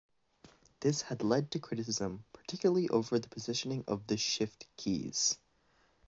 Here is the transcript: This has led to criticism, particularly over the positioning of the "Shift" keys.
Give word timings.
This 0.79 1.03
has 1.03 1.21
led 1.21 1.51
to 1.51 1.59
criticism, 1.59 2.25
particularly 2.33 2.89
over 2.89 3.19
the 3.19 3.29
positioning 3.29 3.83
of 3.87 4.07
the 4.07 4.17
"Shift" 4.17 4.65
keys. 4.75 5.37